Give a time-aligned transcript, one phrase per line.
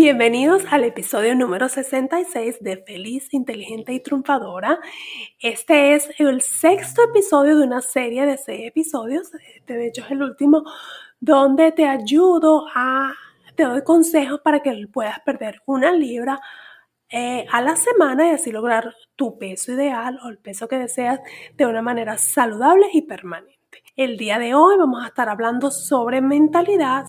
[0.00, 4.78] Bienvenidos al episodio número 66 de Feliz, Inteligente y Triunfadora.
[5.40, 9.32] Este es el sexto episodio de una serie de seis episodios.
[9.56, 10.62] Este, de hecho, es el último
[11.18, 13.12] donde te ayudo a,
[13.56, 16.38] te doy consejos para que puedas perder una libra
[17.10, 21.18] eh, a la semana y así lograr tu peso ideal o el peso que deseas
[21.56, 23.82] de una manera saludable y permanente.
[23.96, 27.08] El día de hoy vamos a estar hablando sobre mentalidad.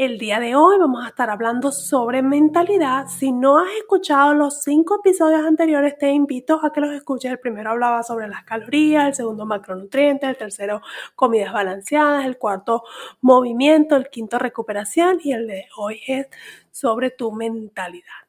[0.00, 3.06] El día de hoy vamos a estar hablando sobre mentalidad.
[3.08, 7.30] Si no has escuchado los cinco episodios anteriores, te invito a que los escuches.
[7.30, 10.80] El primero hablaba sobre las calorías, el segundo macronutrientes, el tercero
[11.14, 12.82] comidas balanceadas, el cuarto
[13.20, 16.28] movimiento, el quinto recuperación y el de hoy es
[16.70, 18.24] sobre tu mentalidad.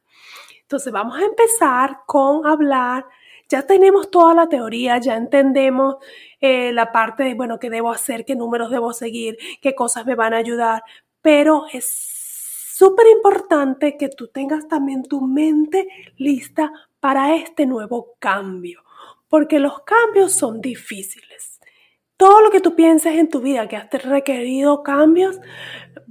[0.63, 3.05] Entonces vamos a empezar con hablar
[3.47, 5.97] ya tenemos toda la teoría, ya entendemos
[6.39, 10.15] eh, la parte de, bueno, qué debo hacer, qué números debo seguir, qué cosas me
[10.15, 10.83] van a ayudar,
[11.21, 11.85] pero es
[12.73, 18.83] súper importante que tú tengas también tu mente lista para este nuevo cambio,
[19.27, 21.50] porque los cambios son difíciles.
[22.21, 25.41] Todo lo que tú pienses en tu vida que has requerido cambios,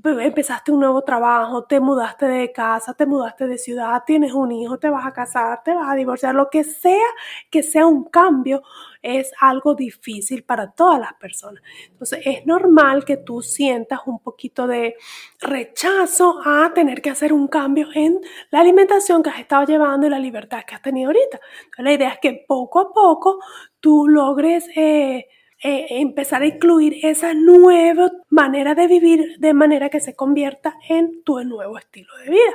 [0.04, 4.76] empezaste un nuevo trabajo, te mudaste de casa, te mudaste de ciudad, tienes un hijo,
[4.76, 7.06] te vas a casar, te vas a divorciar, lo que sea
[7.48, 8.64] que sea un cambio,
[9.02, 11.62] es algo difícil para todas las personas.
[11.92, 14.96] Entonces es normal que tú sientas un poquito de
[15.40, 18.18] rechazo a tener que hacer un cambio en
[18.50, 21.38] la alimentación que has estado llevando y la libertad que has tenido ahorita.
[21.66, 23.38] Entonces, la idea es que poco a poco
[23.78, 24.66] tú logres...
[24.74, 25.28] Eh,
[25.62, 31.22] eh, empezar a incluir esa nueva manera de vivir de manera que se convierta en
[31.22, 32.54] tu nuevo estilo de vida.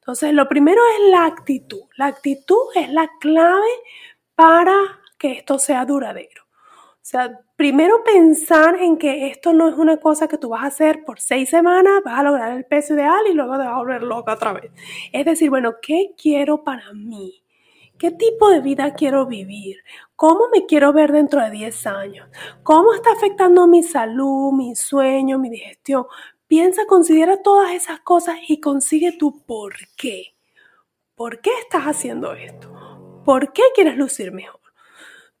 [0.00, 1.84] Entonces, lo primero es la actitud.
[1.96, 3.66] La actitud es la clave
[4.34, 4.74] para
[5.18, 6.42] que esto sea duradero.
[7.04, 10.66] O sea, primero pensar en que esto no es una cosa que tú vas a
[10.66, 13.78] hacer por seis semanas, vas a lograr el peso ideal y luego te vas a
[13.78, 14.70] volver loca otra vez.
[15.12, 17.43] Es decir, bueno, ¿qué quiero para mí?
[18.04, 19.78] ¿Qué tipo de vida quiero vivir?
[20.14, 22.28] ¿Cómo me quiero ver dentro de 10 años?
[22.62, 26.04] ¿Cómo está afectando mi salud, mi sueño, mi digestión?
[26.46, 30.34] Piensa, considera todas esas cosas y consigue tu por qué.
[31.14, 33.22] ¿Por qué estás haciendo esto?
[33.24, 34.60] ¿Por qué quieres lucir mejor?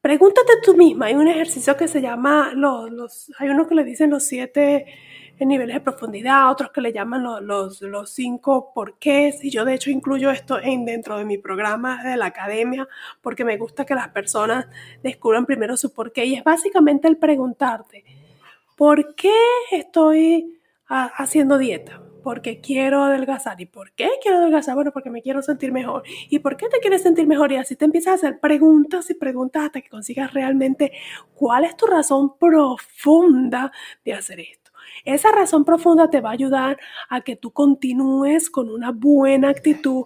[0.00, 4.08] Pregúntate tú misma, hay un ejercicio que se llama, los, hay uno que le dicen
[4.08, 4.86] los siete
[5.40, 9.74] niveles de profundidad, otros que le llaman los, los, los cinco porqués, y yo de
[9.74, 12.88] hecho incluyo esto en, dentro de mi programa de la academia,
[13.20, 14.66] porque me gusta que las personas
[15.02, 18.04] descubran primero su porqué, y es básicamente el preguntarte,
[18.76, 19.34] ¿por qué
[19.70, 20.58] estoy
[20.88, 22.00] haciendo dieta?
[22.24, 23.60] porque quiero adelgazar.
[23.60, 24.74] ¿Y por qué quiero adelgazar?
[24.74, 26.02] Bueno, porque me quiero sentir mejor.
[26.30, 27.52] ¿Y por qué te quieres sentir mejor?
[27.52, 30.90] Y así te empiezas a hacer preguntas y preguntas hasta que consigas realmente
[31.34, 33.70] cuál es tu razón profunda
[34.04, 34.63] de hacer esto.
[35.04, 36.78] Esa razón profunda te va a ayudar
[37.08, 40.04] a que tú continúes con una buena actitud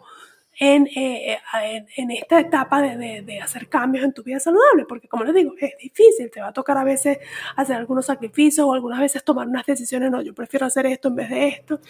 [0.60, 5.06] en, eh, eh, en, esta etapa de, de, hacer cambios en tu vida saludable, porque
[5.06, 7.18] como les digo, es difícil, te va a tocar a veces
[7.54, 11.14] hacer algunos sacrificios o algunas veces tomar unas decisiones, no, yo prefiero hacer esto en
[11.14, 11.80] vez de esto.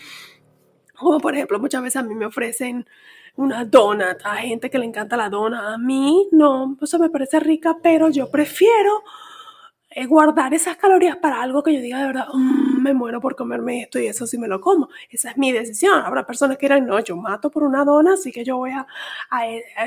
[0.94, 2.87] Como por ejemplo, muchas veces a mí me ofrecen
[3.37, 7.41] una donut, a gente que le encanta la donut, a mí no, eso me parece
[7.41, 9.02] rica, pero yo prefiero
[9.91, 13.37] eh, guardar esas calorías para algo que yo diga de verdad, mm, me muero por
[13.37, 14.89] comerme esto y eso sí me lo como.
[15.11, 16.01] Esa es mi decisión.
[16.05, 18.87] Habrá personas que dirán, no, yo mato por una dona, así que yo voy a,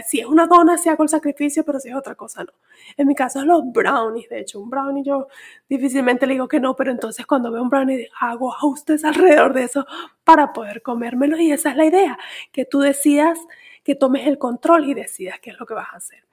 [0.08, 2.54] si es una dona, si hago el sacrificio, pero si es otra cosa, no.
[2.98, 5.28] En mi caso es los brownies, de hecho, un brownie yo
[5.70, 9.64] difícilmente le digo que no, pero entonces cuando veo un brownie hago ajustes alrededor de
[9.64, 9.86] eso
[10.24, 12.18] para poder comérmelo y esa es la idea,
[12.52, 13.40] que tú decidas,
[13.84, 16.24] que tomes el control y decidas qué es lo que vas a hacer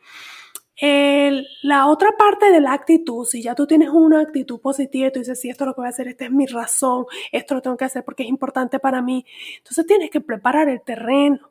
[0.81, 5.19] la otra parte de la actitud, si ya tú tienes una actitud positiva y tú
[5.21, 7.63] dices, sí, esto es lo que voy a hacer, esta es mi razón, esto lo
[7.63, 9.25] tengo que hacer porque es importante para mí,
[9.59, 11.41] entonces tienes que preparar el terreno.
[11.43, 11.51] O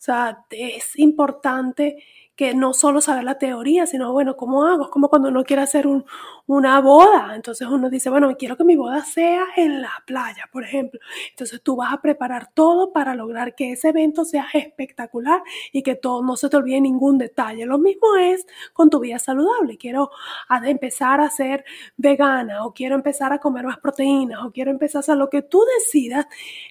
[0.00, 2.02] O sea, es importante
[2.40, 4.84] que no solo saber la teoría, sino, bueno, ¿cómo hago?
[4.84, 6.06] Es como cuando uno quiere hacer un,
[6.46, 7.34] una boda.
[7.36, 10.98] Entonces uno dice, bueno, quiero que mi boda sea en la playa, por ejemplo.
[11.28, 15.96] Entonces tú vas a preparar todo para lograr que ese evento sea espectacular y que
[15.96, 17.66] todo no se te olvide ningún detalle.
[17.66, 19.76] Lo mismo es con tu vida saludable.
[19.76, 20.10] Quiero
[20.64, 21.66] empezar a ser
[21.98, 25.42] vegana o quiero empezar a comer más proteínas o quiero empezar a hacer lo que
[25.42, 26.24] tú decidas.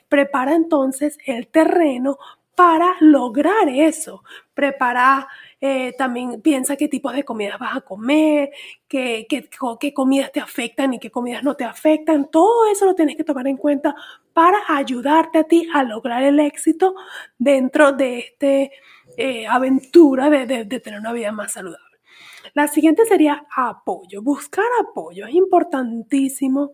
[0.07, 2.17] Prepara entonces el terreno
[2.59, 4.21] para lograr eso.
[4.53, 5.29] Prepara
[5.61, 8.49] eh, también piensa qué tipos de comidas vas a comer,
[8.85, 12.29] qué, qué, comidas te afectan y qué comidas no te afectan.
[12.29, 13.95] Todo eso lo tienes que tomar en cuenta
[14.33, 16.95] para ayudarte a ti a lograr el éxito
[17.37, 18.75] dentro de esta
[19.15, 21.88] eh, aventura de tener una vida más saludable.
[22.53, 24.21] La siguiente sería apoyo.
[24.21, 25.25] Buscar apoyo.
[25.25, 26.71] Es importantísimo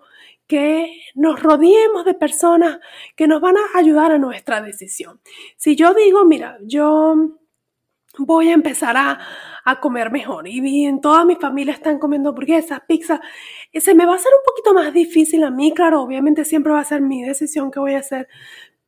[0.48, 2.80] que nos rodeemos de personas
[3.16, 5.20] que nos van a ayudar a nuestra decisión.
[5.58, 7.16] Si yo digo, mira, yo
[8.18, 9.20] voy a empezar a,
[9.82, 10.48] comer mejor.
[10.48, 13.20] Y en toda mi familia están comiendo hamburguesas, pizza.
[13.74, 16.82] Se me va a hacer un poquito más difícil a mí, claro, obviamente siempre va
[16.82, 18.28] a ser mi decisión que voy a hacer.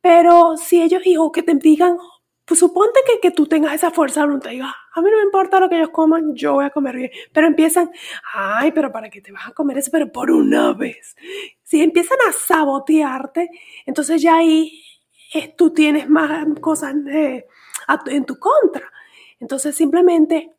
[0.00, 1.98] Pero si ellos, hijo, que te digan,
[2.44, 5.24] pues suponte que, que tú tengas esa fuerza de voluntad, digas, a mí no me
[5.24, 7.10] importa lo que ellos coman, yo voy a comer bien.
[7.32, 7.90] Pero empiezan,
[8.34, 9.90] ay, pero ¿para qué te vas a comer eso?
[9.90, 11.16] Pero por una vez.
[11.62, 13.48] Si empiezan a sabotearte,
[13.86, 14.82] entonces ya ahí
[15.34, 16.94] eh, tú tienes más cosas
[18.06, 18.90] en tu contra.
[19.40, 20.58] Entonces simplemente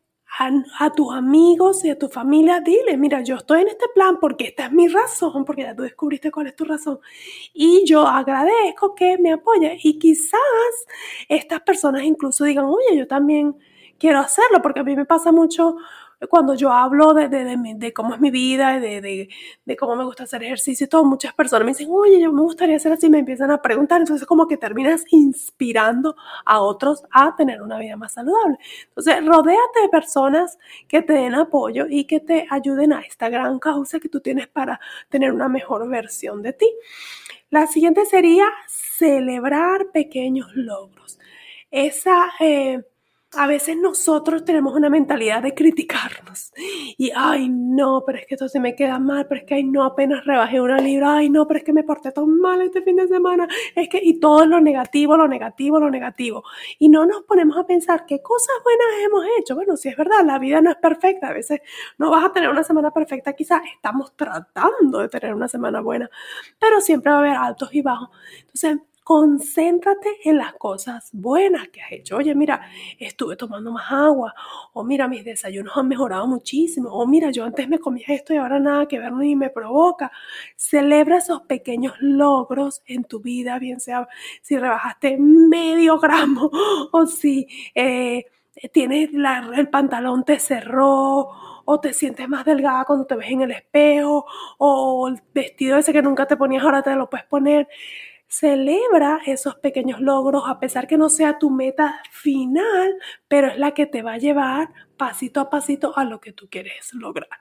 [0.78, 4.44] a, tus amigos y a tu familia, dile, mira, yo estoy en este plan porque
[4.44, 6.98] esta es mi razón, porque ya tú descubriste cuál es tu razón.
[7.52, 9.84] Y yo agradezco que me apoyes.
[9.84, 10.40] Y quizás
[11.28, 13.56] estas personas incluso digan, oye, yo también
[14.00, 15.76] quiero hacerlo, porque a mí me pasa mucho
[16.28, 19.28] cuando yo hablo de, de, de, cómo es mi vida, de,
[19.78, 22.76] cómo me gusta hacer ejercicio y todo, muchas personas me dicen, oye, yo me gustaría
[22.76, 27.62] hacer así, me empiezan a preguntar, entonces como que terminas inspirando a otros a tener
[27.62, 28.58] una vida más saludable.
[28.88, 30.58] Entonces, rodéate de personas
[30.88, 34.46] que te den apoyo y que te ayuden a esta gran causa que tú tienes
[34.48, 36.70] para tener una mejor versión de ti.
[37.48, 41.18] La siguiente sería celebrar pequeños logros.
[41.70, 42.30] Esa...
[42.40, 42.82] Eh,
[43.32, 46.52] a veces nosotros tenemos una mentalidad de criticarnos
[46.98, 49.64] y, ay, no, pero es que esto se me queda mal, pero es que, ay,
[49.64, 52.82] no, apenas rebajé una libra, ay, no, pero es que me porté tan mal este
[52.82, 53.46] fin de semana,
[53.76, 56.42] es que, y todo lo negativo, lo negativo, lo negativo.
[56.78, 59.54] Y no nos ponemos a pensar qué cosas buenas hemos hecho.
[59.54, 61.60] Bueno, si es verdad, la vida no es perfecta, a veces
[61.98, 66.10] no vas a tener una semana perfecta, quizás estamos tratando de tener una semana buena,
[66.58, 68.10] pero siempre va a haber altos y bajos.
[68.40, 72.16] Entonces, concéntrate en las cosas buenas que has hecho.
[72.16, 72.60] Oye, mira,
[72.98, 74.34] estuve tomando más agua,
[74.72, 78.36] o mira, mis desayunos han mejorado muchísimo, o mira, yo antes me comía esto y
[78.36, 80.12] ahora nada que ver ni me provoca.
[80.56, 84.08] Celebra esos pequeños logros en tu vida, bien sea
[84.42, 86.50] si rebajaste medio gramo
[86.92, 88.26] o si eh,
[88.72, 89.10] tienes
[89.56, 91.30] el pantalón te cerró
[91.64, 94.26] o te sientes más delgada cuando te ves en el espejo,
[94.58, 97.68] o el vestido ese que nunca te ponías ahora te lo puedes poner.
[98.32, 102.94] Celebra esos pequeños logros a pesar que no sea tu meta final,
[103.26, 106.48] pero es la que te va a llevar pasito a pasito a lo que tú
[106.48, 107.40] quieres lograr.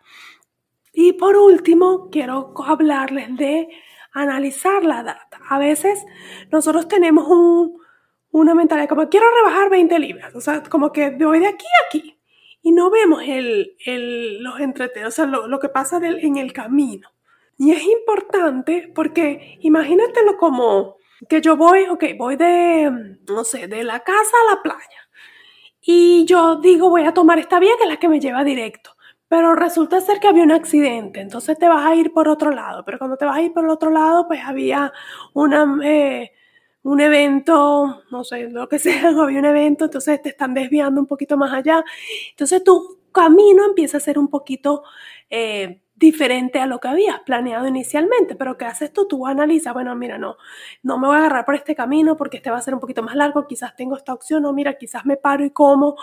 [0.92, 3.70] Y por último, quiero hablarles de
[4.14, 5.40] analizar la data.
[5.48, 6.04] A veces
[6.52, 7.28] nosotros tenemos
[8.32, 11.86] una mentalidad como quiero rebajar 20 libras, o sea, como que voy de aquí a
[11.88, 12.20] aquí
[12.64, 13.76] y no vemos el,
[14.42, 17.10] los entretenos, o sea, lo, que pasa en el camino.
[17.60, 20.96] Y es importante porque imagínatelo como
[21.28, 22.90] que yo voy, ok, voy de,
[23.28, 25.10] no sé, de la casa a la playa.
[25.82, 28.92] Y yo digo, voy a tomar esta vía que es la que me lleva directo.
[29.28, 32.86] Pero resulta ser que había un accidente, entonces te vas a ir por otro lado.
[32.86, 34.94] Pero cuando te vas a ir por el otro lado, pues había
[35.34, 36.32] una, eh,
[36.84, 41.08] un evento, no sé, lo que sea, había un evento, entonces te están desviando un
[41.08, 41.84] poquito más allá.
[42.32, 44.84] Entonces tu camino empieza a ser un poquito...
[45.30, 49.06] Eh, diferente a lo que habías planeado inicialmente, pero ¿qué haces tú?
[49.06, 50.38] Tú analizas, bueno, mira, no,
[50.82, 53.04] no me voy a agarrar por este camino porque este va a ser un poquito
[53.04, 55.98] más largo, quizás tengo esta opción, o mira, quizás me paro y como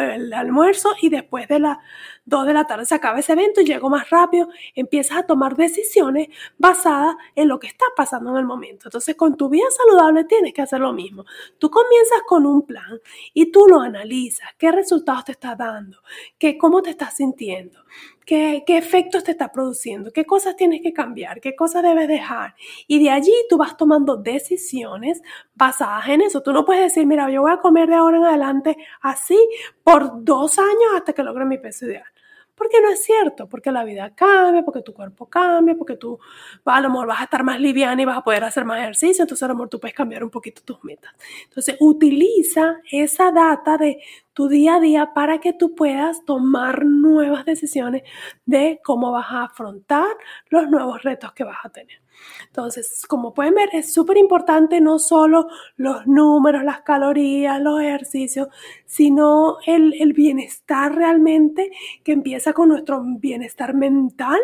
[0.00, 1.76] el almuerzo y después de las
[2.24, 5.54] 2 de la tarde se acaba ese evento y llego más rápido, empiezas a tomar
[5.54, 8.86] decisiones basadas en lo que está pasando en el momento.
[8.88, 11.26] Entonces, con tu vida saludable tienes que hacer lo mismo.
[11.58, 13.00] Tú comienzas con un plan
[13.34, 15.98] y tú lo analizas, qué resultados te está dando,
[16.38, 17.82] qué, cómo te estás sintiendo
[18.26, 22.54] qué, efectos te está produciendo, qué cosas tienes que cambiar, qué cosas debes dejar.
[22.86, 25.22] Y de allí tú vas tomando decisiones
[25.54, 26.42] basadas en eso.
[26.42, 29.38] Tú no puedes decir, mira, yo voy a comer de ahora en adelante así
[29.82, 32.11] por dos años hasta que logre mi peso ideal.
[32.54, 36.18] Porque no es cierto, porque la vida cambia, porque tu cuerpo cambia, porque tú
[36.64, 39.22] a lo mejor vas a estar más liviana y vas a poder hacer más ejercicio,
[39.22, 41.12] entonces a lo mejor tú puedes cambiar un poquito tus metas.
[41.44, 47.44] Entonces utiliza esa data de tu día a día para que tú puedas tomar nuevas
[47.44, 48.02] decisiones
[48.46, 50.08] de cómo vas a afrontar
[50.48, 52.02] los nuevos retos que vas a tener.
[52.46, 58.48] Entonces, como pueden ver, es súper importante no solo los números, las calorías, los ejercicios,
[58.86, 61.70] sino el, el, bienestar realmente
[62.04, 64.38] que empieza con nuestro bienestar mental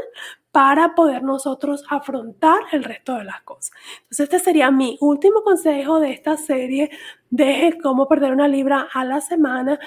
[0.50, 3.70] para poder nosotros afrontar el resto de las cosas.
[3.98, 6.90] Entonces, este sería mi último consejo de esta serie
[7.30, 9.78] de cómo perder una libra a la semana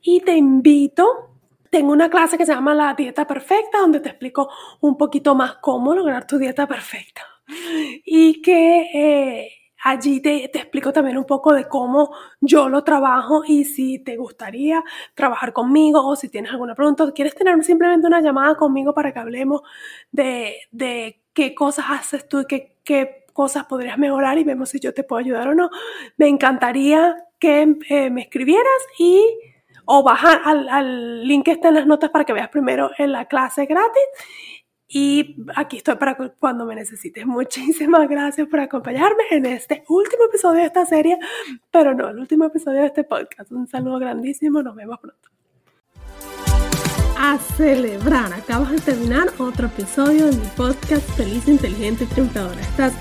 [0.00, 1.35] y te invito
[1.70, 4.48] tengo una clase que se llama La Dieta Perfecta, donde te explico
[4.80, 7.22] un poquito más cómo lograr tu dieta perfecta
[8.04, 9.50] y que eh,
[9.84, 14.16] allí te, te, explico también un poco de cómo yo lo trabajo y si te
[14.16, 14.82] gustaría
[15.14, 19.18] trabajar conmigo o si tienes alguna pregunta quieres tener simplemente una llamada conmigo para que
[19.20, 19.62] hablemos
[20.10, 24.80] de, de qué cosas haces tú y qué, qué, cosas podrías mejorar y vemos si
[24.80, 25.68] yo te puedo ayudar o no.
[26.16, 29.22] Me encantaría que eh, me escribieras y
[29.86, 33.12] o bajar al, al link que está en las notas para que veas primero en
[33.12, 34.02] la clase gratis
[34.88, 37.26] y aquí estoy para cuando me necesites.
[37.26, 41.18] Muchísimas gracias por acompañarme en este último episodio de esta serie,
[41.70, 43.50] pero no, el último episodio de este podcast.
[43.50, 45.28] Un saludo grandísimo, nos vemos pronto.
[47.18, 52.60] A celebrar, acabas de terminar otro episodio de mi podcast Feliz, Inteligente y Triunfadora.
[52.60, 52.92] Estás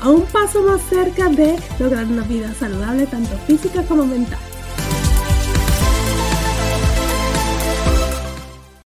[0.00, 4.38] a un paso más cerca de lograr una vida saludable, tanto física como mental.